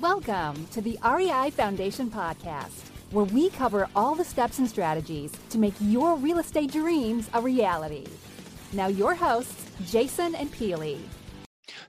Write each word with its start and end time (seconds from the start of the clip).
Welcome 0.00 0.66
to 0.68 0.80
the 0.80 0.98
REI 1.04 1.50
Foundation 1.50 2.10
Podcast, 2.10 2.88
where 3.10 3.26
we 3.26 3.50
cover 3.50 3.86
all 3.94 4.14
the 4.14 4.24
steps 4.24 4.58
and 4.58 4.66
strategies 4.66 5.30
to 5.50 5.58
make 5.58 5.74
your 5.78 6.16
real 6.16 6.38
estate 6.38 6.72
dreams 6.72 7.28
a 7.34 7.40
reality. 7.42 8.06
Now, 8.72 8.86
your 8.86 9.14
hosts, 9.14 9.70
Jason 9.84 10.34
and 10.34 10.50
Peely. 10.50 11.00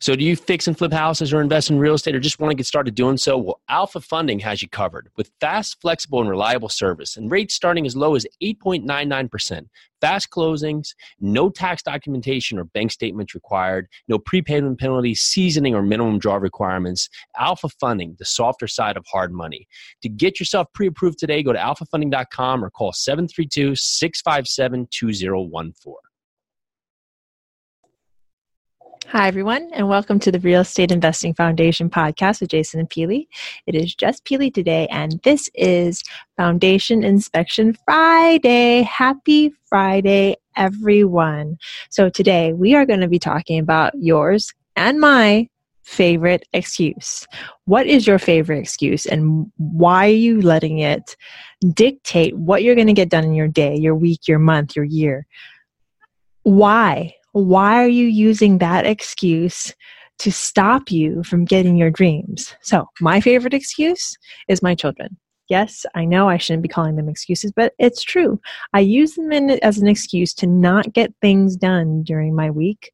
So, 0.02 0.16
do 0.16 0.24
you 0.24 0.36
fix 0.36 0.66
and 0.66 0.76
flip 0.76 0.92
houses 0.92 1.32
or 1.32 1.42
invest 1.42 1.70
in 1.70 1.78
real 1.78 1.94
estate 1.94 2.16
or 2.16 2.20
just 2.20 2.40
want 2.40 2.50
to 2.50 2.56
get 2.56 2.66
started 2.66 2.96
doing 2.96 3.18
so? 3.18 3.38
Well, 3.38 3.62
Alpha 3.70 4.02
Funding 4.02 4.40
has 4.40 4.64
you 4.64 4.68
covered 4.68 5.10
with 5.16 5.30
fast, 5.40 5.80
flexible, 5.80 6.20
and 6.20 6.28
reliable 6.28 6.70
service 6.70 7.18
and 7.18 7.30
rates 7.30 7.54
starting 7.54 7.86
as 7.86 7.96
low 7.96 8.16
as 8.16 8.26
8.99%. 8.42 9.68
Fast 10.02 10.32
closings, 10.32 10.96
no 11.20 11.52
tax 11.52 11.84
documentation 11.84 12.58
or 12.58 12.64
bank 12.64 12.92
statements 12.92 13.36
required, 13.36 13.88
no 14.08 14.18
prepayment 14.18 14.80
penalties, 14.80 15.22
seasoning, 15.22 15.76
or 15.76 15.84
minimum 15.84 16.18
draw 16.18 16.38
requirements. 16.38 17.08
Alpha 17.38 17.70
Funding, 17.70 18.16
the 18.18 18.26
softer 18.26 18.68
side 18.68 18.98
of 18.98 19.06
hard 19.06 19.32
money. 19.32 19.68
To 20.02 20.10
get 20.10 20.40
yourself 20.40 20.66
pre 20.74 20.88
approved 20.88 21.20
today, 21.20 21.44
go 21.44 21.54
to 21.54 21.60
alphafunding.com 21.60 22.66
or 22.66 22.72
call 22.72 22.92
732 22.92 23.76
657 23.76 24.88
2014. 24.90 26.11
Hi, 29.12 29.28
everyone, 29.28 29.70
and 29.74 29.90
welcome 29.90 30.20
to 30.20 30.32
the 30.32 30.40
Real 30.40 30.62
Estate 30.62 30.90
Investing 30.90 31.34
Foundation 31.34 31.90
podcast 31.90 32.40
with 32.40 32.50
Jason 32.50 32.80
and 32.80 32.90
Peely. 32.90 33.28
It 33.68 33.76
is 33.76 33.94
just 33.94 34.24
Peely 34.24 34.54
today, 34.54 34.88
and 34.88 35.20
this 35.24 35.50
is 35.54 36.02
Foundation 36.38 37.04
Inspection 37.04 37.78
Friday. 37.84 38.84
Happy 38.84 39.52
Friday, 39.66 40.38
everyone. 40.56 41.58
So, 41.90 42.08
today 42.08 42.54
we 42.54 42.74
are 42.74 42.86
going 42.86 43.02
to 43.02 43.10
be 43.10 43.20
talking 43.20 43.60
about 43.60 43.92
yours 43.96 44.54
and 44.78 44.98
my 45.02 45.50
favorite 45.84 46.48
excuse. 46.54 47.28
What 47.66 47.88
is 47.88 48.08
your 48.08 48.18
favorite 48.18 48.60
excuse, 48.60 49.06
and 49.06 49.52
why 49.58 50.06
are 50.06 50.14
you 50.14 50.42
letting 50.42 50.80
it 50.80 51.18
dictate 51.74 52.38
what 52.38 52.64
you're 52.64 52.76
going 52.76 52.88
to 52.88 52.94
get 52.94 53.10
done 53.10 53.26
in 53.26 53.34
your 53.34 53.50
day, 53.50 53.76
your 53.76 53.94
week, 53.94 54.30
your 54.30 54.40
month, 54.40 54.78
your 54.78 54.86
year? 54.86 55.28
Why? 56.44 57.16
Why 57.34 57.84
are 57.84 57.88
you 57.88 58.08
using 58.08 58.58
that 58.58 58.86
excuse 58.86 59.74
to 60.20 60.32
stop 60.32 60.92
you 60.92 61.24
from 61.24 61.46
getting 61.46 61.78
your 61.78 61.90
dreams? 61.90 62.56
So, 62.62 62.88
my 63.00 63.22
favorite 63.22 63.54
excuse 63.54 64.18
is 64.48 64.62
my 64.62 64.76
children. 64.76 65.18
Yes, 65.50 65.86
I 65.96 66.06
know 66.06 66.30
I 66.30 66.38
shouldn't 66.38 66.64
be 66.64 66.70
calling 66.70 66.96
them 66.96 67.10
excuses, 67.10 67.52
but 67.52 67.74
it's 67.78 68.04
true. 68.04 68.40
I 68.74 68.80
use 68.80 69.16
them 69.16 69.32
in, 69.34 69.50
as 69.64 69.80
an 69.80 69.88
excuse 69.88 70.34
to 70.36 70.48
not 70.48 70.94
get 70.94 71.14
things 71.22 71.58
done 71.58 72.04
during 72.04 72.34
my 72.36 72.50
week, 72.50 72.94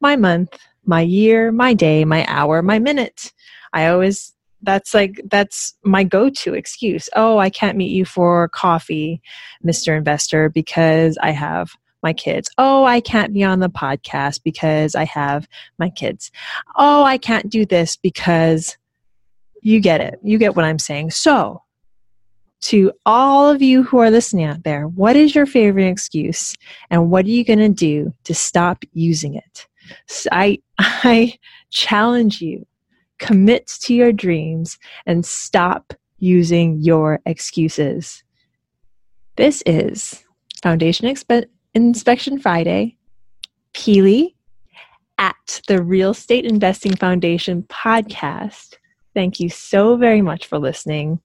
my 0.00 0.14
month, 0.16 0.58
my 0.84 1.00
year, 1.00 1.50
my 1.52 1.72
day, 1.72 2.04
my 2.04 2.26
hour, 2.28 2.62
my 2.62 2.78
minute. 2.78 3.32
I 3.72 3.88
always 3.88 4.34
that's 4.62 4.94
like 4.94 5.20
that's 5.30 5.74
my 5.84 6.02
go-to 6.02 6.54
excuse. 6.54 7.08
Oh, 7.14 7.38
I 7.38 7.50
can't 7.50 7.76
meet 7.76 7.92
you 7.92 8.04
for 8.04 8.48
coffee, 8.48 9.20
Mr. 9.64 9.96
Investor, 9.96 10.48
because 10.48 11.16
I 11.22 11.30
have 11.30 11.70
my 12.02 12.12
kids. 12.12 12.50
Oh, 12.58 12.84
I 12.84 13.00
can't 13.00 13.32
be 13.32 13.42
on 13.42 13.60
the 13.60 13.70
podcast 13.70 14.42
because 14.42 14.94
I 14.94 15.04
have 15.04 15.48
my 15.78 15.90
kids. 15.90 16.30
Oh, 16.76 17.02
I 17.02 17.18
can't 17.18 17.50
do 17.50 17.66
this 17.66 17.96
because 17.96 18.76
you 19.62 19.80
get 19.80 20.00
it. 20.00 20.18
You 20.22 20.38
get 20.38 20.54
what 20.54 20.64
I'm 20.64 20.78
saying. 20.78 21.10
So, 21.10 21.62
to 22.62 22.92
all 23.04 23.50
of 23.50 23.62
you 23.62 23.82
who 23.82 23.98
are 23.98 24.10
listening 24.10 24.44
out 24.44 24.64
there, 24.64 24.88
what 24.88 25.16
is 25.16 25.34
your 25.34 25.46
favorite 25.46 25.88
excuse 25.88 26.54
and 26.90 27.10
what 27.10 27.24
are 27.26 27.30
you 27.30 27.44
going 27.44 27.58
to 27.58 27.68
do 27.68 28.12
to 28.24 28.34
stop 28.34 28.84
using 28.92 29.34
it? 29.34 29.66
So 30.06 30.28
I, 30.32 30.58
I 30.78 31.38
challenge 31.70 32.40
you 32.40 32.66
commit 33.18 33.66
to 33.82 33.94
your 33.94 34.12
dreams 34.12 34.78
and 35.06 35.24
stop 35.24 35.94
using 36.18 36.80
your 36.80 37.20
excuses. 37.26 38.22
This 39.36 39.62
is 39.66 40.24
Foundation 40.62 41.08
Exp- 41.08 41.46
Inspection 41.76 42.38
Friday, 42.38 42.96
Peely 43.74 44.34
at 45.18 45.60
the 45.68 45.82
Real 45.82 46.12
Estate 46.12 46.46
Investing 46.46 46.96
Foundation 46.96 47.64
podcast. 47.64 48.76
Thank 49.12 49.40
you 49.40 49.50
so 49.50 49.98
very 49.98 50.22
much 50.22 50.46
for 50.46 50.58
listening 50.58 51.20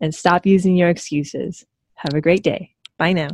and 0.00 0.14
stop 0.14 0.46
using 0.46 0.76
your 0.76 0.88
excuses. 0.88 1.66
Have 1.94 2.14
a 2.14 2.20
great 2.20 2.44
day. 2.44 2.76
Bye 2.96 3.12
now. 3.12 3.30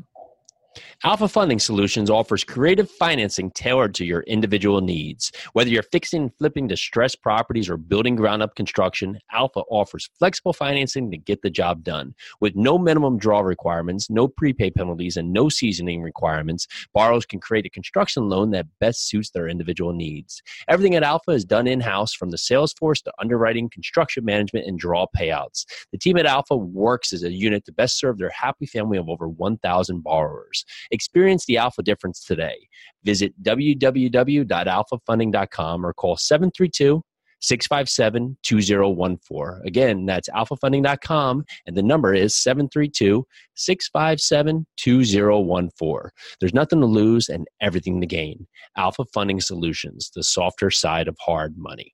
Alpha 1.05 1.29
Funding 1.29 1.59
Solutions 1.59 2.11
offers 2.11 2.45
creative 2.45 2.91
financing 2.91 3.51
tailored 3.51 3.95
to 3.95 4.05
your 4.05 4.23
individual 4.23 4.81
needs. 4.81 5.33
Whether 5.53 5.71
you're 5.71 5.83
fixing 5.83 6.23
and 6.23 6.35
flipping 6.37 6.67
distressed 6.67 7.23
properties 7.23 7.69
or 7.69 7.77
building 7.77 8.17
ground 8.17 8.43
up 8.43 8.55
construction, 8.55 9.19
Alpha 9.33 9.61
offers 9.71 10.09
flexible 10.19 10.53
financing 10.53 11.11
to 11.11 11.19
get 11.19 11.43
the 11.43 11.51
job 11.51 11.85
done. 11.85 12.15
With 12.41 12.57
no 12.57 12.79
minimum 12.79 13.19
draw 13.19 13.41
requirements, 13.41 14.09
no 14.11 14.29
prepay 14.29 14.71
penalties, 14.71 15.17
and 15.17 15.33
no 15.33 15.49
seasoning 15.49 16.03
requirements, 16.03 16.67
borrowers 16.93 17.27
can 17.27 17.41
create 17.41 17.67
a 17.67 17.71
construction 17.71 18.29
loan 18.29 18.51
that 18.53 18.67
best 18.81 19.09
suits 19.09 19.31
their 19.31 19.49
individual 19.49 19.93
needs. 19.93 20.43
Everything 20.69 20.95
at 20.95 21.03
Alpha 21.03 21.33
is 21.33 21.45
done 21.45 21.67
in 21.67 21.81
house 21.81 22.15
from 22.15 22.31
the 22.31 22.39
sales 22.39 22.73
force 22.73 23.03
to 23.03 23.13
underwriting, 23.21 23.69
construction 23.69 24.25
management, 24.25 24.67
and 24.67 24.79
draw 24.79 25.07
payouts. 25.17 25.65
The 25.93 25.99
team 25.99 26.17
at 26.17 26.27
Alpha 26.27 26.57
works 26.57 27.13
as 27.13 27.23
a 27.23 27.33
unit 27.33 27.65
to 27.67 27.73
best 27.73 27.99
serve 27.99 28.19
their 28.19 28.31
happy 28.31 28.67
family 28.67 28.99
of 28.99 29.09
over 29.09 29.29
1,000 29.29 30.03
borrowers. 30.03 30.64
Experience 30.91 31.47
the 31.47 31.57
alpha 31.57 31.83
difference 31.83 32.25
today. 32.25 32.69
Visit 33.05 33.33
www.alphafunding.com 33.43 35.87
or 35.87 35.93
call 35.93 36.17
732 36.17 37.03
657 37.41 38.37
2014. 38.43 39.67
Again, 39.67 40.07
that's 40.07 40.31
alphafunding.com 40.31 41.45
and 41.67 41.77
the 41.77 41.83
number 41.83 42.15
is 42.15 42.35
732 42.35 43.27
657 43.55 44.67
2014. 44.77 46.11
There's 46.41 46.55
nothing 46.55 46.81
to 46.81 46.87
lose 46.87 47.29
and 47.29 47.47
everything 47.61 48.01
to 48.01 48.07
gain. 48.07 48.47
Alpha 48.77 49.05
Funding 49.13 49.41
Solutions, 49.41 50.11
the 50.15 50.23
softer 50.23 50.71
side 50.71 51.07
of 51.07 51.19
hard 51.21 51.59
money. 51.59 51.94